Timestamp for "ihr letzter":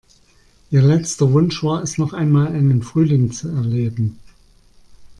0.71-1.31